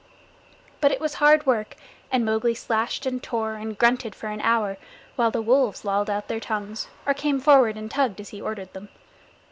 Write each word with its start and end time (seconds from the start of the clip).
But 0.79 0.91
it 0.91 0.99
was 0.99 1.13
hard 1.21 1.45
work, 1.45 1.75
and 2.11 2.25
Mowgli 2.25 2.55
slashed 2.55 3.05
and 3.05 3.21
tore 3.21 3.53
and 3.53 3.77
grunted 3.77 4.15
for 4.15 4.29
an 4.29 4.41
hour, 4.41 4.77
while 5.15 5.29
the 5.29 5.43
wolves 5.43 5.85
lolled 5.85 6.09
out 6.09 6.27
their 6.27 6.39
tongues, 6.39 6.87
or 7.05 7.13
came 7.13 7.39
forward 7.39 7.77
and 7.77 7.91
tugged 7.91 8.19
as 8.19 8.29
he 8.29 8.41
ordered 8.41 8.73
them. 8.73 8.89